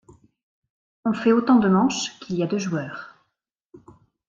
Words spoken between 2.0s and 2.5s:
qu'il y a